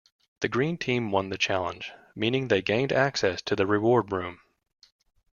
The 0.39 0.47
green 0.49 0.79
team 0.79 1.11
won 1.11 1.29
the 1.29 1.37
challenge, 1.37 1.91
meaning 2.15 2.47
they 2.47 2.63
gained 2.63 2.91
access 2.91 3.39
to 3.43 3.55
the 3.55 3.67
reward 3.67 4.11
room. 4.11 4.39